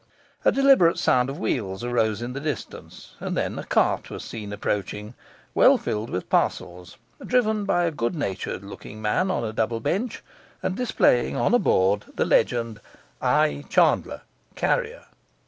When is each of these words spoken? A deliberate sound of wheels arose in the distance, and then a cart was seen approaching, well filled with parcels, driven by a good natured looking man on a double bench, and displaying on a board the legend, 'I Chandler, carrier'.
A 0.43 0.51
deliberate 0.51 0.97
sound 0.97 1.29
of 1.29 1.37
wheels 1.37 1.83
arose 1.83 2.23
in 2.23 2.33
the 2.33 2.39
distance, 2.39 3.13
and 3.19 3.37
then 3.37 3.59
a 3.59 3.63
cart 3.63 4.09
was 4.09 4.23
seen 4.23 4.51
approaching, 4.51 5.13
well 5.53 5.77
filled 5.77 6.09
with 6.09 6.27
parcels, 6.27 6.97
driven 7.23 7.65
by 7.65 7.83
a 7.83 7.91
good 7.91 8.15
natured 8.15 8.63
looking 8.63 8.99
man 8.99 9.29
on 9.29 9.43
a 9.43 9.53
double 9.53 9.79
bench, 9.79 10.23
and 10.63 10.75
displaying 10.75 11.35
on 11.35 11.53
a 11.53 11.59
board 11.59 12.05
the 12.15 12.25
legend, 12.25 12.81
'I 13.21 13.65
Chandler, 13.69 14.21
carrier'. 14.55 15.05